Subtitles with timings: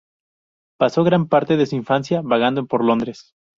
[0.79, 3.35] Pasó gran parte de su infancia vagando por Londres.